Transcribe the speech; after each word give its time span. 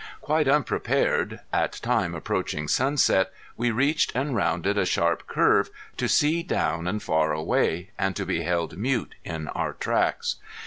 Quite 0.19 0.47
unprepared, 0.47 1.41
at 1.53 1.73
time 1.73 2.15
approaching 2.15 2.67
sunset, 2.67 3.31
we 3.55 3.69
reached 3.69 4.11
and 4.15 4.35
rounded 4.35 4.75
a 4.75 4.83
sharp 4.83 5.27
curve, 5.27 5.69
to 5.97 6.07
see 6.09 6.41
down 6.41 6.87
and 6.87 7.03
far 7.03 7.33
away, 7.33 7.91
and 7.99 8.15
to 8.15 8.25
be 8.25 8.41
held 8.41 8.75
mute 8.79 9.13
in 9.23 9.47
our 9.49 9.73
tracks. 9.73 10.37